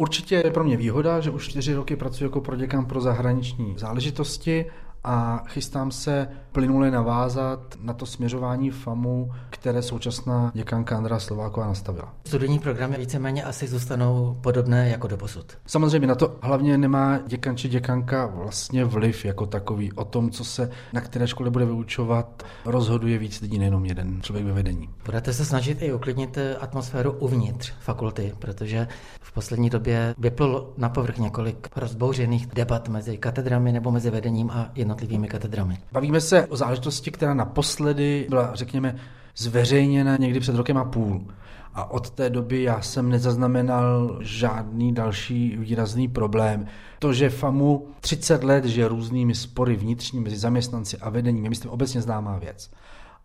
Určitě 0.00 0.34
je 0.34 0.50
pro 0.50 0.64
mě 0.64 0.76
výhoda, 0.76 1.20
že 1.20 1.30
už 1.30 1.48
čtyři 1.48 1.74
roky 1.74 1.96
pracuji 1.96 2.24
jako 2.24 2.40
proděkan 2.40 2.84
pro 2.84 3.00
zahraniční 3.00 3.74
záležitosti 3.78 4.66
a 5.04 5.42
chystám 5.46 5.90
se 5.90 6.28
plynule 6.52 6.90
navázat 6.90 7.76
na 7.80 7.92
to 7.92 8.06
směřování 8.06 8.70
FAMu, 8.70 9.32
které 9.50 9.82
současná 9.82 10.50
děkanka 10.54 10.96
Andra 10.96 11.18
Slováková 11.18 11.66
nastavila. 11.66 12.14
Studijní 12.26 12.58
programy 12.58 12.96
víceméně 12.98 13.44
asi 13.44 13.66
zůstanou 13.66 14.38
podobné 14.40 14.88
jako 14.88 15.08
do 15.08 15.16
posud. 15.16 15.52
Samozřejmě 15.66 16.06
na 16.06 16.14
to 16.14 16.36
hlavně 16.42 16.78
nemá 16.78 17.18
děkan 17.26 17.56
či 17.56 17.68
děkanka 17.68 18.26
vlastně 18.26 18.84
vliv 18.84 19.24
jako 19.24 19.46
takový. 19.46 19.92
O 19.92 20.04
tom, 20.04 20.30
co 20.30 20.44
se 20.44 20.70
na 20.92 21.00
které 21.00 21.28
škole 21.28 21.50
bude 21.50 21.64
vyučovat, 21.64 22.42
rozhoduje 22.64 23.18
víc 23.18 23.40
lidí, 23.40 23.58
nejenom 23.58 23.84
jeden 23.84 24.22
člověk 24.22 24.46
ve 24.46 24.52
vedení. 24.52 24.88
Budete 25.04 25.32
se 25.32 25.44
snažit 25.44 25.82
i 25.82 25.92
uklidnit 25.92 26.38
atmosféru 26.60 27.12
uvnitř 27.12 27.72
fakulty, 27.80 28.32
protože 28.38 28.88
v 29.20 29.32
poslední 29.32 29.70
době 29.70 30.14
vyplulo 30.18 30.72
na 30.76 30.88
povrch 30.88 31.18
několik 31.18 31.68
rozbouřených 31.76 32.46
debat 32.46 32.88
mezi 32.88 33.18
katedrami 33.18 33.72
nebo 33.72 33.90
mezi 33.90 34.10
vedením 34.10 34.50
a 34.50 34.70
jednotlivými 34.74 34.89
katedrami. 35.28 35.78
Bavíme 35.92 36.20
se 36.20 36.46
o 36.46 36.56
záležitosti, 36.56 37.10
která 37.10 37.34
naposledy 37.34 38.26
byla, 38.28 38.50
řekněme, 38.54 38.96
zveřejněna 39.36 40.16
někdy 40.16 40.40
před 40.40 40.54
rokem 40.54 40.76
a 40.76 40.84
půl. 40.84 41.24
A 41.74 41.90
od 41.90 42.10
té 42.10 42.30
doby 42.30 42.62
já 42.62 42.82
jsem 42.82 43.08
nezaznamenal 43.08 44.18
žádný 44.20 44.94
další 44.94 45.56
výrazný 45.56 46.08
problém. 46.08 46.66
To, 46.98 47.12
že 47.12 47.30
FAMu 47.30 47.88
30 48.00 48.44
let 48.44 48.64
žije 48.64 48.88
různými 48.88 49.34
spory 49.34 49.76
vnitřní 49.76 50.20
mezi 50.20 50.36
zaměstnanci 50.36 50.96
a 50.98 51.10
vedením, 51.10 51.44
je 51.44 51.50
myslím 51.50 51.70
obecně 51.70 52.02
známá 52.02 52.38
věc. 52.38 52.70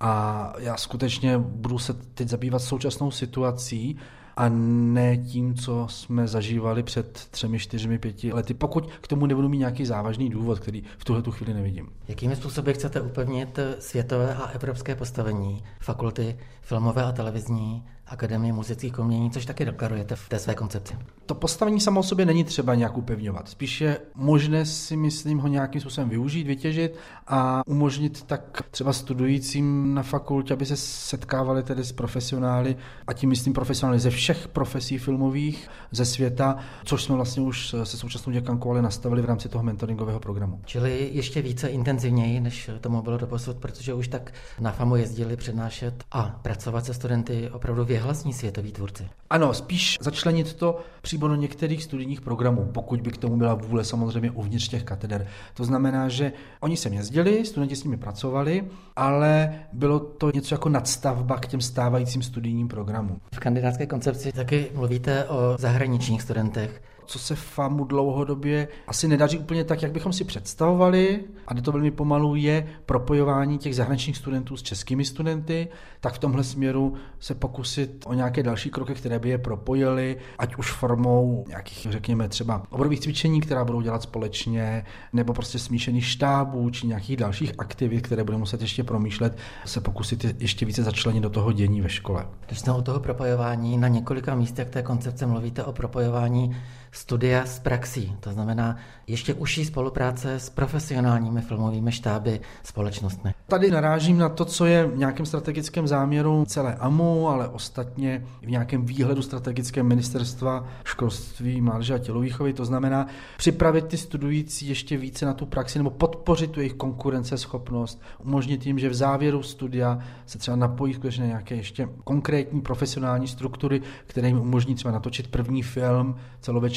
A 0.00 0.52
já 0.58 0.76
skutečně 0.76 1.38
budu 1.38 1.78
se 1.78 1.92
teď 1.92 2.28
zabývat 2.28 2.58
současnou 2.58 3.10
situací, 3.10 3.96
a 4.36 4.48
ne 4.48 5.16
tím, 5.16 5.54
co 5.54 5.86
jsme 5.88 6.28
zažívali 6.28 6.82
před 6.82 7.12
třemi, 7.30 7.58
čtyřmi, 7.58 7.98
pěti 7.98 8.32
lety, 8.32 8.54
pokud 8.54 8.90
k 8.92 9.08
tomu 9.08 9.26
nebudu 9.26 9.48
mít 9.48 9.58
nějaký 9.58 9.86
závažný 9.86 10.30
důvod, 10.30 10.58
který 10.58 10.82
v 10.98 11.04
tuhle 11.04 11.22
tu 11.22 11.30
chvíli 11.30 11.54
nevidím. 11.54 11.88
Jakými 12.08 12.36
způsoby 12.36 12.72
chcete 12.72 13.00
upevnit 13.00 13.58
světové 13.78 14.34
a 14.34 14.46
evropské 14.46 14.94
postavení 14.94 15.62
fakulty 15.80 16.38
filmové 16.62 17.04
a 17.04 17.12
televizní 17.12 17.84
Akademie 18.12 18.52
muzických 18.52 18.98
umění, 18.98 19.30
což 19.30 19.46
taky 19.46 19.64
deklarujete 19.64 20.16
v 20.16 20.28
té 20.28 20.38
své 20.38 20.54
koncepci. 20.54 20.96
To 21.26 21.34
postavení 21.34 21.80
samo 21.80 22.00
o 22.00 22.02
sobě 22.02 22.26
není 22.26 22.44
třeba 22.44 22.74
nějak 22.74 22.96
upevňovat. 22.96 23.48
Spíš 23.48 23.80
je 23.80 23.98
možné 24.14 24.66
si 24.66 24.96
myslím 24.96 25.38
ho 25.38 25.48
nějakým 25.48 25.80
způsobem 25.80 26.08
využít, 26.08 26.46
vytěžit 26.46 26.96
a 27.26 27.62
umožnit 27.66 28.22
tak 28.22 28.62
třeba 28.70 28.92
studujícím 28.92 29.94
na 29.94 30.02
fakultě, 30.02 30.54
aby 30.54 30.66
se 30.66 30.76
setkávali 30.76 31.62
tedy 31.62 31.84
s 31.84 31.92
profesionály, 31.92 32.76
a 33.06 33.12
tím 33.12 33.28
myslím 33.28 33.52
profesionály 33.54 33.98
ze 33.98 34.10
všech 34.10 34.48
profesí 34.48 34.98
filmových 34.98 35.68
ze 35.90 36.04
světa, 36.04 36.56
což 36.84 37.04
jsme 37.04 37.16
vlastně 37.16 37.42
už 37.42 37.74
se 37.84 37.96
současnou 37.96 38.32
děkankou 38.32 38.70
ale 38.70 38.82
nastavili 38.82 39.22
v 39.22 39.24
rámci 39.24 39.48
toho 39.48 39.64
mentoringového 39.64 40.20
programu. 40.20 40.60
Čili 40.64 41.10
ještě 41.12 41.42
více 41.42 41.68
intenzivněji, 41.68 42.40
než 42.40 42.70
tomu 42.80 43.02
bylo 43.02 43.18
doposud, 43.18 43.56
protože 43.56 43.94
už 43.94 44.08
tak 44.08 44.32
na 44.60 44.72
FAMu 44.72 44.96
jezdili 44.96 45.36
přednášet 45.36 46.04
a 46.12 46.22
pracovat 46.42 46.84
se 46.84 46.94
studenty 46.94 47.50
opravdu 47.50 47.84
věhlasní 48.02 48.32
světoví 48.32 48.72
tvůrci. 48.72 49.08
Ano, 49.30 49.54
spíš 49.54 49.98
začlenit 50.00 50.54
to 50.54 50.78
přímo 51.02 51.28
do 51.28 51.34
některých 51.34 51.84
studijních 51.84 52.20
programů, 52.20 52.70
pokud 52.74 53.00
by 53.00 53.10
k 53.10 53.16
tomu 53.16 53.36
byla 53.36 53.54
vůle 53.54 53.84
samozřejmě 53.84 54.30
uvnitř 54.30 54.68
těch 54.68 54.84
kateder. 54.84 55.26
To 55.54 55.64
znamená, 55.64 56.08
že 56.08 56.32
oni 56.60 56.76
sem 56.76 56.92
jezdili, 56.92 57.44
studenti 57.46 57.76
s 57.76 57.84
nimi 57.84 57.96
pracovali, 57.96 58.64
ale 58.96 59.54
bylo 59.72 60.00
to 60.00 60.30
něco 60.34 60.54
jako 60.54 60.68
nadstavba 60.68 61.38
k 61.38 61.46
těm 61.46 61.60
stávajícím 61.60 62.22
studijním 62.22 62.68
programům. 62.68 63.20
V 63.34 63.38
kandidátské 63.38 63.86
koncepci 63.86 64.32
taky 64.32 64.70
mluvíte 64.74 65.24
o 65.24 65.56
zahraničních 65.58 66.22
studentech 66.22 66.82
co 67.12 67.18
se 67.18 67.34
FAMu 67.34 67.84
dlouhodobě 67.84 68.68
asi 68.86 69.08
nedaří 69.08 69.38
úplně 69.38 69.64
tak, 69.64 69.82
jak 69.82 69.92
bychom 69.92 70.12
si 70.12 70.24
představovali, 70.24 71.24
a 71.46 71.54
to 71.54 71.72
velmi 71.72 71.90
pomalu, 71.90 72.34
je 72.34 72.66
propojování 72.86 73.58
těch 73.58 73.76
zahraničních 73.76 74.16
studentů 74.16 74.56
s 74.56 74.62
českými 74.62 75.04
studenty, 75.04 75.68
tak 76.00 76.14
v 76.14 76.18
tomhle 76.18 76.44
směru 76.44 76.94
se 77.20 77.34
pokusit 77.34 78.04
o 78.06 78.14
nějaké 78.14 78.42
další 78.42 78.70
kroky, 78.70 78.94
které 78.94 79.18
by 79.18 79.28
je 79.28 79.38
propojily, 79.38 80.16
ať 80.38 80.56
už 80.56 80.72
formou 80.72 81.44
nějakých, 81.48 81.86
řekněme, 81.90 82.28
třeba 82.28 82.62
oborových 82.70 83.00
cvičení, 83.00 83.40
která 83.40 83.64
budou 83.64 83.80
dělat 83.80 84.02
společně, 84.02 84.84
nebo 85.12 85.32
prostě 85.32 85.58
smíšených 85.58 86.06
štábů, 86.06 86.70
či 86.70 86.86
nějakých 86.86 87.16
dalších 87.16 87.52
aktivit, 87.58 88.00
které 88.00 88.24
budeme 88.24 88.40
muset 88.40 88.60
ještě 88.60 88.84
promýšlet, 88.84 89.38
se 89.64 89.80
pokusit 89.80 90.26
ještě 90.38 90.66
více 90.66 90.82
začlenit 90.82 91.22
do 91.22 91.30
toho 91.30 91.52
dění 91.52 91.80
ve 91.80 91.88
škole. 91.88 92.26
Když 92.46 92.60
jsme 92.60 92.72
o 92.72 92.82
toho 92.82 93.00
propojování 93.00 93.78
na 93.78 93.88
několika 93.88 94.34
místech 94.34 94.68
té 94.68 94.82
koncepce 94.82 95.26
mluvíte 95.26 95.64
o 95.64 95.72
propojování 95.72 96.56
studia 96.92 97.46
s 97.46 97.58
praxí, 97.58 98.16
to 98.20 98.32
znamená 98.32 98.76
ještě 99.06 99.34
užší 99.34 99.64
spolupráce 99.64 100.34
s 100.34 100.50
profesionálními 100.50 101.40
filmovými 101.40 101.92
štáby 101.92 102.40
společnostmi. 102.62 103.34
Tady 103.46 103.70
narážím 103.70 104.18
na 104.18 104.28
to, 104.28 104.44
co 104.44 104.66
je 104.66 104.86
v 104.86 104.98
nějakém 104.98 105.26
strategickém 105.26 105.88
záměru 105.88 106.44
celé 106.44 106.74
AMU, 106.74 107.28
ale 107.28 107.48
ostatně 107.48 108.24
v 108.42 108.50
nějakém 108.50 108.86
výhledu 108.86 109.22
strategickém 109.22 109.86
ministerstva 109.86 110.66
školství, 110.84 111.60
mládeže 111.60 111.94
a 111.94 111.98
tělovýchovy, 111.98 112.52
to 112.52 112.64
znamená 112.64 113.06
připravit 113.36 113.86
ty 113.86 113.96
studující 113.96 114.68
ještě 114.68 114.96
více 114.96 115.26
na 115.26 115.34
tu 115.34 115.46
praxi 115.46 115.78
nebo 115.78 115.90
podpořit 115.90 116.50
tu 116.50 116.60
jejich 116.60 116.74
konkurenceschopnost, 116.74 118.02
umožnit 118.24 118.66
jim, 118.66 118.78
že 118.78 118.88
v 118.88 118.94
závěru 118.94 119.42
studia 119.42 119.98
se 120.26 120.38
třeba 120.38 120.56
napojí 120.56 120.94
skutečně 120.94 121.26
nějaké 121.26 121.54
ještě 121.54 121.88
konkrétní 122.04 122.60
profesionální 122.60 123.28
struktury, 123.28 123.82
které 124.06 124.28
jim 124.28 124.40
umožní 124.40 124.74
třeba 124.74 124.92
natočit 124.92 125.28
první 125.28 125.62
film 125.62 126.16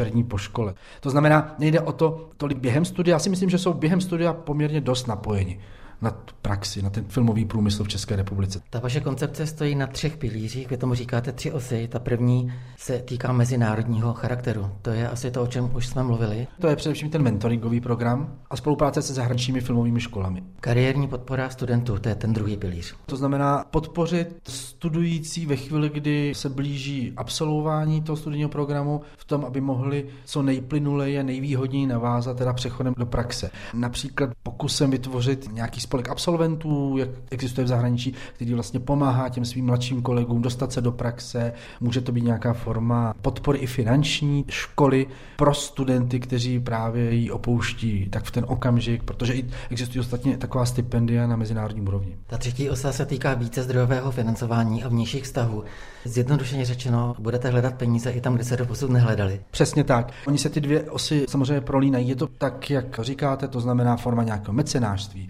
celovečerní 0.00 0.24
po 0.24 0.38
škole. 0.38 0.74
To 1.00 1.10
znamená, 1.10 1.54
nejde 1.58 1.80
o 1.80 1.92
to 1.92 2.28
tolik 2.36 2.58
během 2.58 2.84
studia, 2.84 3.14
já 3.14 3.18
si 3.18 3.30
myslím, 3.30 3.50
že 3.50 3.58
jsou 3.58 3.72
během 3.72 4.00
studia 4.00 4.32
poměrně 4.32 4.80
dost 4.80 5.06
napojeni 5.06 5.60
na 6.02 6.10
tu 6.10 6.34
praxi, 6.42 6.82
na 6.82 6.90
ten 6.90 7.04
filmový 7.08 7.44
průmysl 7.44 7.84
v 7.84 7.88
České 7.88 8.16
republice. 8.16 8.60
Ta 8.70 8.80
vaše 8.80 9.00
koncepce 9.00 9.46
stojí 9.46 9.74
na 9.74 9.86
třech 9.86 10.16
pilířích, 10.16 10.70
vy 10.70 10.76
tomu 10.76 10.94
říkáte 10.94 11.32
tři 11.32 11.52
osy. 11.52 11.88
Ta 11.88 11.98
první 11.98 12.52
se 12.76 12.98
týká 12.98 13.32
mezinárodního 13.32 14.14
charakteru. 14.14 14.70
To 14.82 14.90
je 14.90 15.08
asi 15.08 15.30
to, 15.30 15.42
o 15.42 15.46
čem 15.46 15.70
už 15.74 15.86
jsme 15.86 16.02
mluvili. 16.02 16.46
To 16.60 16.68
je 16.68 16.76
především 16.76 17.10
ten 17.10 17.22
mentoringový 17.22 17.80
program 17.80 18.34
a 18.50 18.56
spolupráce 18.56 19.02
se 19.02 19.14
zahraničními 19.14 19.60
filmovými 19.60 20.00
školami. 20.00 20.42
Kariérní 20.60 21.08
podpora 21.08 21.50
studentů, 21.50 21.98
to 21.98 22.08
je 22.08 22.14
ten 22.14 22.32
druhý 22.32 22.56
pilíř. 22.56 22.94
To 23.06 23.16
znamená 23.16 23.64
podpořit 23.70 24.40
studující 24.48 25.46
ve 25.46 25.56
chvíli, 25.56 25.88
kdy 25.88 26.32
se 26.34 26.48
blíží 26.48 27.12
absolvování 27.16 28.02
toho 28.02 28.16
studijního 28.16 28.48
programu 28.48 29.00
v 29.16 29.24
tom, 29.24 29.44
aby 29.44 29.60
mohli 29.60 30.06
co 30.24 30.42
nejplynuleji 30.42 31.18
a 31.18 31.22
nejvýhodněji 31.22 31.86
navázat 31.86 32.36
teda 32.36 32.52
přechodem 32.52 32.94
do 32.96 33.06
praxe. 33.06 33.50
Například 33.74 34.30
pokusem 34.42 34.90
vytvořit 34.90 35.48
nějaký 35.52 35.80
spolek 35.90 36.08
absolventů, 36.08 36.96
jak 36.98 37.08
existuje 37.30 37.64
v 37.64 37.68
zahraničí, 37.68 38.14
který 38.34 38.54
vlastně 38.54 38.80
pomáhá 38.80 39.28
těm 39.28 39.44
svým 39.44 39.66
mladším 39.66 40.02
kolegům 40.02 40.42
dostat 40.42 40.72
se 40.72 40.80
do 40.80 40.92
praxe. 40.92 41.52
Může 41.80 42.00
to 42.00 42.12
být 42.12 42.24
nějaká 42.24 42.52
forma 42.52 43.14
podpory 43.22 43.58
i 43.58 43.66
finanční 43.66 44.44
školy 44.48 45.06
pro 45.36 45.54
studenty, 45.54 46.20
kteří 46.20 46.60
právě 46.60 47.14
ji 47.14 47.30
opouští 47.30 48.08
tak 48.10 48.24
v 48.24 48.30
ten 48.30 48.44
okamžik, 48.48 49.02
protože 49.02 49.34
i 49.34 49.44
existují 49.70 50.00
ostatně 50.00 50.36
taková 50.36 50.66
stipendia 50.66 51.26
na 51.26 51.36
mezinárodní 51.36 51.82
úrovni. 51.82 52.16
Ta 52.26 52.38
třetí 52.38 52.70
osa 52.70 52.92
se 52.92 53.06
týká 53.06 53.34
více 53.34 53.62
zdrojového 53.62 54.10
financování 54.10 54.84
a 54.84 54.88
vnějších 54.88 55.24
vztahů. 55.24 55.64
Zjednodušeně 56.04 56.64
řečeno, 56.64 57.14
budete 57.18 57.50
hledat 57.50 57.74
peníze 57.74 58.10
i 58.10 58.20
tam, 58.20 58.34
kde 58.34 58.44
se 58.44 58.56
do 58.56 58.66
posud 58.66 58.90
nehledali. 58.90 59.40
Přesně 59.50 59.84
tak. 59.84 60.12
Oni 60.26 60.38
se 60.38 60.48
ty 60.48 60.60
dvě 60.60 60.90
osy 60.90 61.24
samozřejmě 61.28 61.60
prolínají. 61.60 62.08
Je 62.08 62.16
to 62.16 62.26
tak, 62.26 62.70
jak 62.70 63.00
říkáte, 63.02 63.48
to 63.48 63.60
znamená 63.60 63.96
forma 63.96 64.22
nějakého 64.22 64.52
mecenářství, 64.52 65.28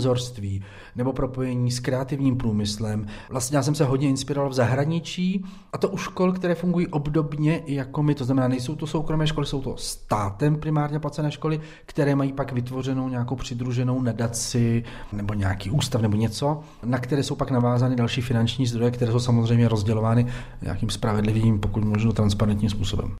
sponzorství 0.00 0.62
nebo 0.96 1.12
propojení 1.12 1.70
s 1.70 1.80
kreativním 1.80 2.36
průmyslem. 2.36 3.06
Vlastně 3.30 3.56
já 3.56 3.62
jsem 3.62 3.74
se 3.74 3.84
hodně 3.84 4.08
inspiroval 4.08 4.50
v 4.50 4.54
zahraničí 4.54 5.44
a 5.72 5.78
to 5.78 5.88
u 5.88 5.96
škol, 5.96 6.32
které 6.32 6.54
fungují 6.54 6.86
obdobně 6.86 7.58
i 7.58 7.74
jako 7.74 8.02
my. 8.02 8.14
To 8.14 8.24
znamená, 8.24 8.48
nejsou 8.48 8.76
to 8.76 8.86
soukromé 8.86 9.26
školy, 9.26 9.46
jsou 9.46 9.62
to 9.62 9.76
státem 9.76 10.56
primárně 10.56 10.98
placené 10.98 11.30
školy, 11.30 11.60
které 11.86 12.14
mají 12.14 12.32
pak 12.32 12.52
vytvořenou 12.52 13.08
nějakou 13.08 13.36
přidruženou 13.36 14.02
nadaci 14.02 14.84
nebo 15.12 15.34
nějaký 15.34 15.70
ústav 15.70 16.02
nebo 16.02 16.16
něco, 16.16 16.60
na 16.84 16.98
které 16.98 17.22
jsou 17.22 17.34
pak 17.34 17.50
navázány 17.50 17.96
další 17.96 18.20
finanční 18.20 18.66
zdroje, 18.66 18.90
které 18.90 19.12
jsou 19.12 19.20
samozřejmě 19.20 19.68
rozdělovány 19.68 20.26
nějakým 20.62 20.90
spravedlivým, 20.90 21.60
pokud 21.60 21.84
možno 21.84 22.12
transparentním 22.12 22.70
způsobem. 22.70 23.19